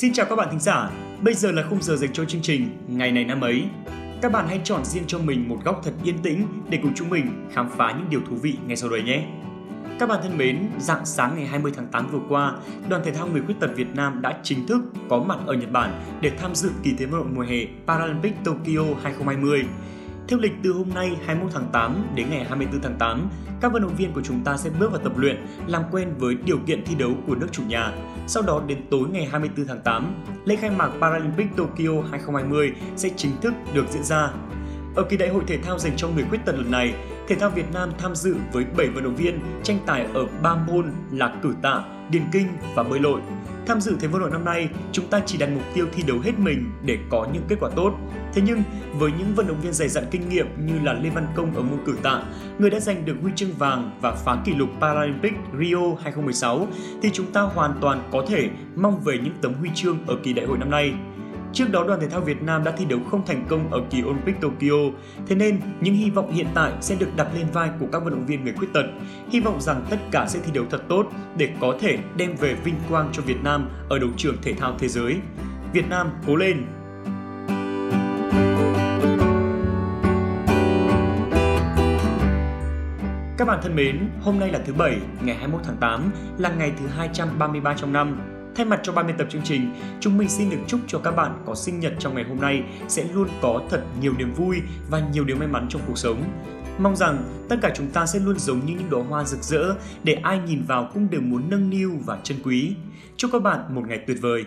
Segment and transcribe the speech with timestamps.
[0.00, 0.90] Xin chào các bạn thính giả,
[1.22, 3.64] bây giờ là khung giờ dành cho chương trình Ngày này năm ấy.
[4.22, 7.10] Các bạn hãy chọn riêng cho mình một góc thật yên tĩnh để cùng chúng
[7.10, 9.26] mình khám phá những điều thú vị ngay sau đây nhé.
[9.98, 12.52] Các bạn thân mến, dạng sáng ngày 20 tháng 8 vừa qua,
[12.88, 15.72] Đoàn thể thao người khuyết tật Việt Nam đã chính thức có mặt ở Nhật
[15.72, 19.64] Bản để tham dự kỳ Thế vận mùa hè Paralympic Tokyo 2020.
[20.28, 23.28] Theo lịch từ hôm nay 21 tháng 8 đến ngày 24 tháng 8,
[23.60, 26.34] các vận động viên của chúng ta sẽ bước vào tập luyện, làm quen với
[26.44, 27.92] điều kiện thi đấu của nước chủ nhà.
[28.26, 30.14] Sau đó đến tối ngày 24 tháng 8,
[30.44, 34.30] lễ khai mạc Paralympic Tokyo 2020 sẽ chính thức được diễn ra.
[34.96, 36.94] Ở kỳ đại hội thể thao dành cho người khuyết tật lần này,
[37.28, 40.54] thể thao Việt Nam tham dự với 7 vận động viên tranh tài ở 3
[40.54, 43.20] môn là cử tạ, điền kinh và bơi lội.
[43.68, 46.18] Tham dự Thế vận hội năm nay, chúng ta chỉ đặt mục tiêu thi đấu
[46.18, 47.92] hết mình để có những kết quả tốt.
[48.34, 48.62] Thế nhưng,
[48.94, 51.62] với những vận động viên dày dặn kinh nghiệm như là Lê Văn Công ở
[51.62, 52.22] môn cử tạ,
[52.58, 56.66] người đã giành được huy chương vàng và phá kỷ lục Paralympic Rio 2016,
[57.02, 60.32] thì chúng ta hoàn toàn có thể mong về những tấm huy chương ở kỳ
[60.32, 60.92] đại hội năm nay.
[61.52, 64.02] Trước đó đoàn thể thao Việt Nam đã thi đấu không thành công ở kỳ
[64.02, 64.76] Olympic Tokyo,
[65.26, 68.10] thế nên những hy vọng hiện tại sẽ được đặt lên vai của các vận
[68.10, 68.84] động viên người khuyết tật.
[69.30, 72.54] Hy vọng rằng tất cả sẽ thi đấu thật tốt để có thể đem về
[72.54, 75.16] vinh quang cho Việt Nam ở đấu trường thể thao thế giới.
[75.72, 76.66] Việt Nam cố lên!
[83.38, 86.72] Các bạn thân mến, hôm nay là thứ Bảy, ngày 21 tháng 8, là ngày
[86.80, 88.37] thứ 233 trong năm.
[88.58, 89.70] Thay mặt cho 30 tập chương trình,
[90.00, 92.62] chúng mình xin được chúc cho các bạn có sinh nhật trong ngày hôm nay
[92.88, 94.56] sẽ luôn có thật nhiều niềm vui
[94.90, 96.24] và nhiều điều may mắn trong cuộc sống.
[96.78, 99.74] Mong rằng tất cả chúng ta sẽ luôn giống như những đóa hoa rực rỡ
[100.04, 102.74] để ai nhìn vào cũng đều muốn nâng niu và trân quý.
[103.16, 104.44] Chúc các bạn một ngày tuyệt vời.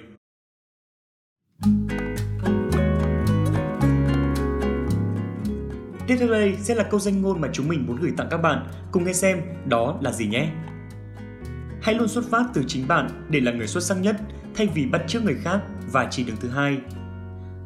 [6.08, 8.38] Tiếp theo đây sẽ là câu danh ngôn mà chúng mình muốn gửi tặng các
[8.38, 8.68] bạn.
[8.92, 10.50] Cùng nghe xem đó là gì nhé.
[11.82, 14.16] Hãy luôn xuất phát từ chính bạn để là người xuất sắc nhất
[14.56, 15.60] thay vì bắt chước người khác
[15.92, 16.78] và chỉ đứng thứ hai.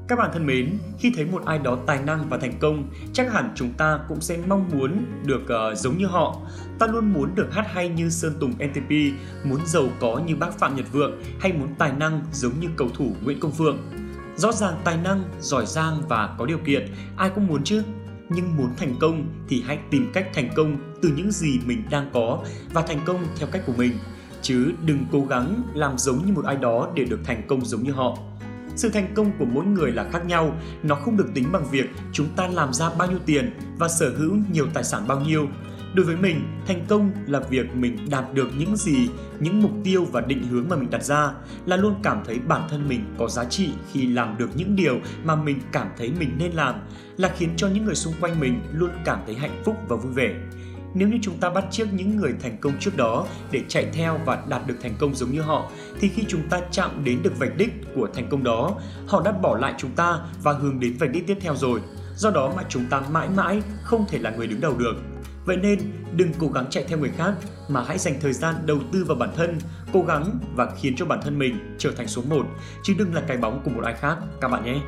[0.08, 3.34] Các bạn thân mến, khi thấy một ai đó tài năng và thành công, chắc
[3.34, 6.42] hẳn chúng ta cũng sẽ mong muốn được uh, giống như họ.
[6.80, 8.92] Ta luôn muốn được hát hay như Sơn Tùng NTP,
[9.44, 12.90] muốn giàu có như bác Phạm Nhật Vượng hay muốn tài năng giống như cầu
[12.94, 13.78] thủ Nguyễn Công Phượng.
[14.36, 17.84] Rõ ràng tài năng, giỏi giang và có điều kiện, ai cũng muốn chứ.
[18.30, 22.10] Nhưng muốn thành công thì hãy tìm cách thành công từ những gì mình đang
[22.14, 22.44] có
[22.74, 23.92] và thành công theo cách của mình.
[24.42, 27.84] Chứ đừng cố gắng làm giống như một ai đó để được thành công giống
[27.84, 28.18] như họ.
[28.76, 31.86] Sự thành công của mỗi người là khác nhau, nó không được tính bằng việc
[32.12, 35.48] chúng ta làm ra bao nhiêu tiền và sở hữu nhiều tài sản bao nhiêu.
[35.96, 40.06] Đối với mình, thành công là việc mình đạt được những gì, những mục tiêu
[40.12, 41.32] và định hướng mà mình đặt ra,
[41.66, 45.00] là luôn cảm thấy bản thân mình có giá trị khi làm được những điều
[45.24, 46.76] mà mình cảm thấy mình nên làm,
[47.18, 50.14] là khiến cho những người xung quanh mình luôn cảm thấy hạnh phúc và vui
[50.14, 50.36] vẻ.
[50.94, 54.20] Nếu như chúng ta bắt chước những người thành công trước đó để chạy theo
[54.26, 55.70] và đạt được thành công giống như họ,
[56.00, 58.76] thì khi chúng ta chạm đến được vạch đích của thành công đó,
[59.08, 61.82] họ đã bỏ lại chúng ta và hướng đến vạch đích tiếp theo rồi.
[62.16, 64.96] Do đó mà chúng ta mãi mãi không thể là người đứng đầu được.
[65.46, 65.80] Vậy nên
[66.16, 67.34] đừng cố gắng chạy theo người khác
[67.70, 69.58] mà hãy dành thời gian đầu tư vào bản thân,
[69.94, 72.46] cố gắng và khiến cho bản thân mình trở thành số 1
[72.84, 74.80] chứ đừng là cái bóng của một ai khác các bạn nhé.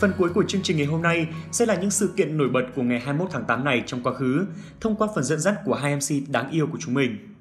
[0.00, 2.62] Phần cuối của chương trình ngày hôm nay sẽ là những sự kiện nổi bật
[2.76, 4.46] của ngày 21 tháng 8 này trong quá khứ,
[4.80, 7.33] thông qua phần dẫn dắt của hai MC đáng yêu của chúng mình.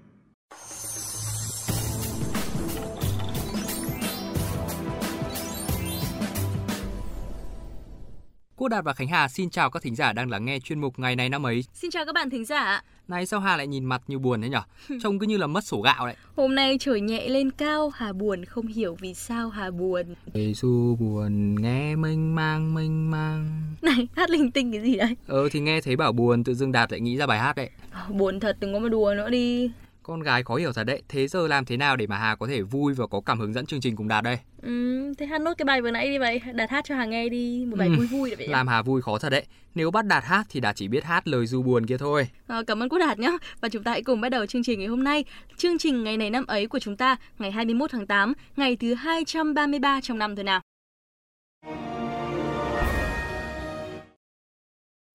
[8.64, 11.00] Quốc Đạt và Khánh Hà xin chào các thính giả đang lắng nghe chuyên mục
[11.00, 11.64] ngày này năm ấy.
[11.74, 12.84] Xin chào các bạn thính giả.
[13.08, 14.62] Này sao Hà lại nhìn mặt như buồn thế nhở?
[15.04, 16.16] Trông cứ như là mất sổ gạo đấy.
[16.36, 20.16] Hôm nay trời nhẹ lên cao, Hà buồn không hiểu vì sao Hà buồn.
[20.34, 23.62] Giê xu buồn nghe mênh mang mênh mang.
[23.82, 25.16] Này, hát linh tinh cái gì đấy?
[25.28, 27.70] Ờ thì nghe thấy bảo buồn tự dưng Đạt lại nghĩ ra bài hát đấy.
[28.10, 29.72] Buồn thật đừng có mà đùa nữa đi.
[30.04, 31.02] Con gái khó hiểu thật đấy.
[31.10, 33.54] Thế giờ làm thế nào để mà Hà có thể vui và có cảm hứng
[33.54, 34.38] dẫn chương trình cùng Đạt đây?
[34.62, 36.42] Ừ, thế hát nốt cái bài vừa nãy đi vậy.
[36.54, 37.66] Đạt hát cho Hà nghe đi.
[37.66, 38.48] Một bài Ừ, vui vui đấy vậy.
[38.48, 39.46] Làm Hà vui khó thật đấy.
[39.76, 42.28] Nếu bắt Đạt hát thì Đạt chỉ biết hát lời du buồn kia thôi.
[42.48, 43.38] À, cảm ơn Quốc Đạt nhé.
[43.62, 45.26] Và chúng ta hãy cùng bắt đầu chương trình ngày hôm nay.
[45.58, 48.94] Chương trình ngày này năm ấy của chúng ta, ngày 21 tháng 8, ngày thứ
[48.94, 50.62] 233 trong năm thôi nào.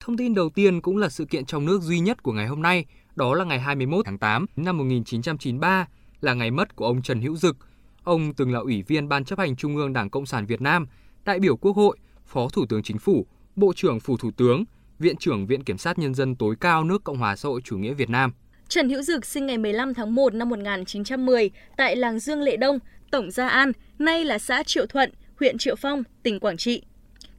[0.00, 2.62] Thông tin đầu tiên cũng là sự kiện trong nước duy nhất của ngày hôm
[2.62, 2.84] nay,
[3.19, 5.87] đó là ngày 21 tháng 8 năm 1993,
[6.20, 7.56] là ngày mất của ông Trần Hữu Dực.
[8.05, 10.87] Ông từng là ủy viên Ban chấp hành Trung ương Đảng Cộng sản Việt Nam,
[11.25, 13.26] đại biểu Quốc hội, Phó Thủ tướng Chính phủ,
[13.56, 14.65] Bộ trưởng Phủ Thủ tướng,
[14.99, 17.79] Viện trưởng Viện Kiểm sát Nhân dân tối cao nước Cộng hòa xã hội chủ
[17.79, 18.32] nghĩa Việt Nam.
[18.69, 22.79] Trần Hữu Dực sinh ngày 15 tháng 1 năm 1910 tại làng Dương Lệ Đông,
[23.11, 26.82] Tổng Gia An, nay là xã Triệu Thuận, huyện Triệu Phong, tỉnh Quảng Trị.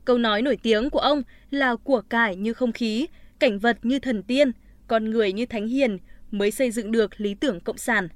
[0.06, 3.08] Câu nói nổi tiếng của ông là của cải như không khí,
[3.40, 4.52] cảnh vật như thần tiên,
[4.90, 5.98] con người như thánh hiền
[6.32, 8.08] mới xây dựng được lý tưởng cộng sản.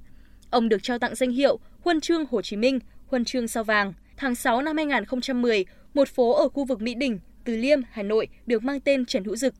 [0.50, 3.92] Ông được trao tặng danh hiệu Huân chương Hồ Chí Minh, Huân chương Sao vàng.
[4.16, 8.28] Tháng 6 năm 2010, một phố ở khu vực Mỹ Đình, Từ Liêm, Hà Nội
[8.46, 9.54] được mang tên Trần Hữu Dực.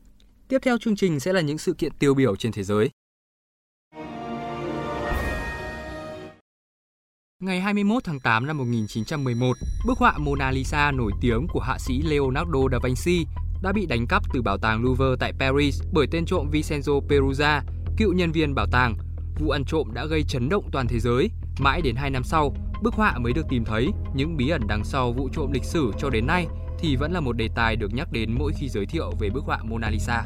[0.47, 2.89] Tiếp theo chương trình sẽ là những sự kiện tiêu biểu trên thế giới.
[7.41, 9.57] Ngày 21 tháng 8 năm 1911,
[9.87, 13.25] bức họa Mona Lisa nổi tiếng của họa sĩ Leonardo da Vinci
[13.61, 17.61] đã bị đánh cắp từ bảo tàng Louvre tại Paris bởi tên trộm Vincenzo Perugia,
[17.97, 18.95] cựu nhân viên bảo tàng.
[19.39, 21.29] Vụ ăn trộm đã gây chấn động toàn thế giới.
[21.59, 23.87] Mãi đến 2 năm sau, bức họa mới được tìm thấy.
[24.15, 26.47] Những bí ẩn đằng sau vụ trộm lịch sử cho đến nay
[26.79, 29.43] thì vẫn là một đề tài được nhắc đến mỗi khi giới thiệu về bức
[29.43, 30.23] họa Mona Lisa.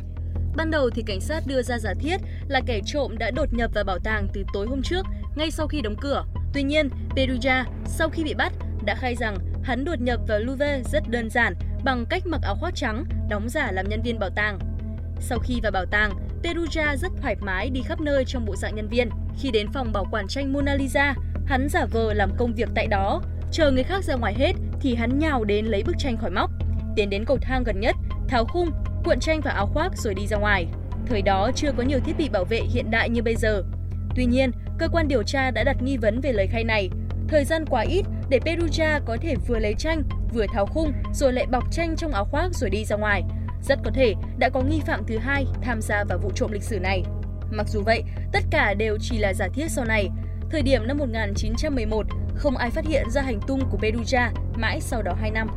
[0.55, 2.17] Ban đầu thì cảnh sát đưa ra giả thiết
[2.47, 5.05] là kẻ trộm đã đột nhập vào bảo tàng từ tối hôm trước,
[5.35, 6.25] ngay sau khi đóng cửa.
[6.53, 8.53] Tuy nhiên, Perugia sau khi bị bắt
[8.85, 11.53] đã khai rằng hắn đột nhập vào Louvre rất đơn giản
[11.83, 14.59] bằng cách mặc áo khoác trắng, đóng giả làm nhân viên bảo tàng.
[15.19, 16.11] Sau khi vào bảo tàng,
[16.43, 19.09] Perugia rất thoải mái đi khắp nơi trong bộ dạng nhân viên.
[19.39, 21.15] Khi đến phòng bảo quản tranh Mona Lisa,
[21.45, 23.21] hắn giả vờ làm công việc tại đó,
[23.51, 26.51] chờ người khác ra ngoài hết thì hắn nhào đến lấy bức tranh khỏi móc,
[26.95, 27.95] tiến đến cầu thang gần nhất,
[28.27, 28.71] tháo khung,
[29.03, 30.67] cuộn tranh vào áo khoác rồi đi ra ngoài.
[31.05, 33.63] Thời đó chưa có nhiều thiết bị bảo vệ hiện đại như bây giờ.
[34.15, 36.89] Tuy nhiên, cơ quan điều tra đã đặt nghi vấn về lời khai này.
[37.27, 40.03] Thời gian quá ít để Perugia có thể vừa lấy tranh,
[40.33, 43.23] vừa tháo khung, rồi lại bọc tranh trong áo khoác rồi đi ra ngoài.
[43.63, 46.63] Rất có thể đã có nghi phạm thứ hai tham gia vào vụ trộm lịch
[46.63, 47.03] sử này.
[47.51, 50.09] Mặc dù vậy, tất cả đều chỉ là giả thiết sau này.
[50.51, 52.05] Thời điểm năm 1911,
[52.35, 55.47] không ai phát hiện ra hành tung của Perugia mãi sau đó 2 năm.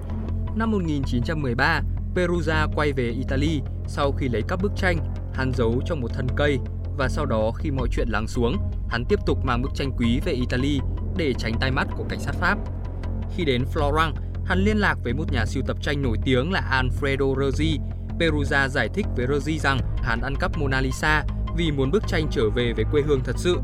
[0.56, 1.82] Năm 1913,
[2.14, 4.98] Perugia quay về Italy sau khi lấy các bức tranh,
[5.34, 6.58] hắn giấu trong một thân cây
[6.96, 8.56] và sau đó khi mọi chuyện lắng xuống,
[8.88, 10.80] hắn tiếp tục mang bức tranh quý về Italy
[11.16, 12.58] để tránh tai mắt của cảnh sát Pháp.
[13.36, 14.12] Khi đến Florence,
[14.44, 17.78] hắn liên lạc với một nhà sưu tập tranh nổi tiếng là Alfredo Rossi.
[18.20, 21.24] Perugia giải thích với Rossi rằng hắn ăn cắp Mona Lisa
[21.56, 23.58] vì muốn bức tranh trở về với quê hương thật sự.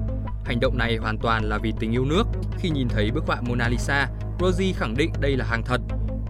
[0.44, 2.24] Hành động này hoàn toàn là vì tình yêu nước.
[2.58, 4.08] Khi nhìn thấy bức họa Mona Lisa,
[4.40, 5.80] Rossi khẳng định đây là hàng thật.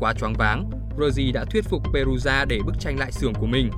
[0.00, 3.71] Quá choáng váng, Rossi đã thuyết phục Perugia để bức tranh lại xưởng của mình.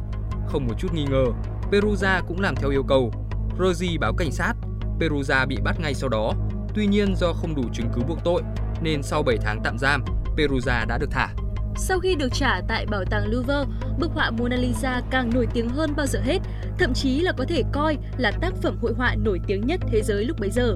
[0.48, 1.24] Không một chút nghi ngờ,
[1.72, 3.12] Perugia cũng làm theo yêu cầu.
[3.58, 4.54] Rossi báo cảnh sát,
[5.00, 6.32] Perugia bị bắt ngay sau đó.
[6.74, 8.42] Tuy nhiên do không đủ chứng cứ buộc tội,
[8.82, 10.04] nên sau 7 tháng tạm giam,
[10.36, 11.28] Perugia đã được thả.
[11.76, 13.64] Sau khi được trả tại bảo tàng Louvre,
[13.98, 16.38] bức họa Mona Lisa càng nổi tiếng hơn bao giờ hết,
[16.78, 20.02] thậm chí là có thể coi là tác phẩm hội họa nổi tiếng nhất thế
[20.02, 20.74] giới lúc bấy giờ.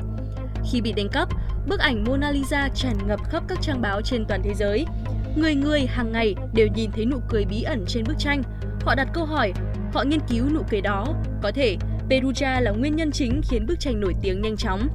[0.70, 1.28] Khi bị đánh cắp,
[1.68, 4.86] bức ảnh Mona Lisa tràn ngập khắp các trang báo trên toàn thế giới.
[5.36, 8.42] Người người hàng ngày đều nhìn thấy nụ cười bí ẩn trên bức tranh.
[8.80, 9.52] Họ đặt câu hỏi,
[9.92, 11.06] họ nghiên cứu nụ cười đó.
[11.42, 11.76] Có thể
[12.10, 14.88] Perugia là nguyên nhân chính khiến bức tranh nổi tiếng nhanh chóng.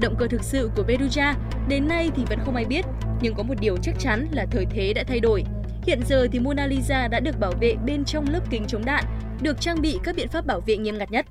[0.00, 1.34] Động cơ thực sự của Perugia
[1.68, 2.84] đến nay thì vẫn không ai biết,
[3.22, 5.44] nhưng có một điều chắc chắn là thời thế đã thay đổi.
[5.82, 9.04] Hiện giờ thì Mona Lisa đã được bảo vệ bên trong lớp kính chống đạn,
[9.42, 11.26] được trang bị các biện pháp bảo vệ nghiêm ngặt nhất.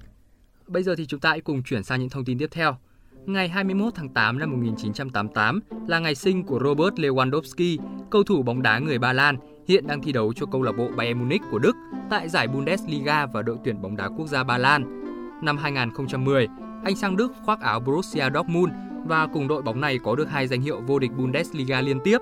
[0.68, 2.78] Bây giờ thì chúng ta hãy cùng chuyển sang những thông tin tiếp theo.
[3.26, 7.78] Ngày 21 tháng 8 năm 1988 là ngày sinh của Robert Lewandowski,
[8.10, 9.38] cầu thủ bóng đá người Ba Lan,
[9.68, 11.76] hiện đang thi đấu cho câu lạc bộ Bayern Munich của Đức
[12.10, 15.04] tại giải Bundesliga và đội tuyển bóng đá quốc gia Ba Lan.
[15.44, 16.48] Năm 2010,
[16.84, 18.74] anh sang Đức khoác áo Borussia Dortmund
[19.06, 22.18] và cùng đội bóng này có được hai danh hiệu vô địch Bundesliga liên tiếp.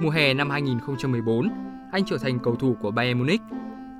[0.00, 1.48] Mùa hè năm 2014,
[1.92, 3.40] anh trở thành cầu thủ của Bayern Munich.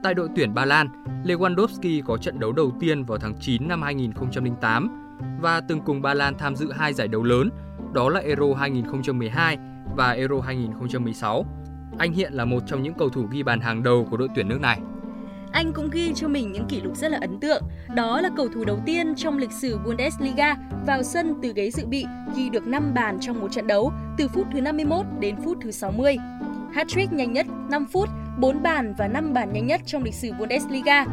[0.02, 0.88] Tại đội tuyển Ba Lan,
[1.24, 4.88] Lewandowski có trận đấu đầu tiên vào tháng 9 năm 2008
[5.40, 7.50] và từng cùng Ba Lan tham dự hai giải đấu lớn,
[7.92, 9.58] đó là Euro 2012
[9.96, 11.46] và Euro 2016.
[11.98, 14.48] Anh hiện là một trong những cầu thủ ghi bàn hàng đầu của đội tuyển
[14.48, 14.80] nước này.
[15.60, 17.62] Anh cũng ghi cho mình những kỷ lục rất là ấn tượng.
[17.94, 21.86] Đó là cầu thủ đầu tiên trong lịch sử Bundesliga vào sân từ ghế dự
[21.86, 22.04] bị
[22.36, 25.70] ghi được 5 bàn trong một trận đấu từ phút thứ 51 đến phút thứ
[25.70, 26.16] 60.
[26.74, 30.32] Hat-trick nhanh nhất 5 phút, 4 bàn và 5 bàn nhanh nhất trong lịch sử
[30.38, 31.04] Bundesliga.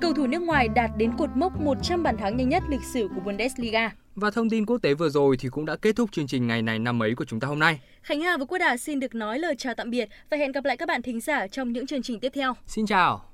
[0.00, 3.08] Cầu thủ nước ngoài đạt đến cột mốc 100 bàn thắng nhanh nhất lịch sử
[3.14, 3.90] của Bundesliga.
[4.14, 6.62] Và thông tin quốc tế vừa rồi thì cũng đã kết thúc chương trình ngày
[6.62, 7.80] này năm ấy của chúng ta hôm nay.
[8.02, 10.64] Khánh Hà và Quốc Đạt xin được nói lời chào tạm biệt và hẹn gặp
[10.64, 12.54] lại các bạn thính giả trong những chương trình tiếp theo.
[12.66, 13.31] Xin chào!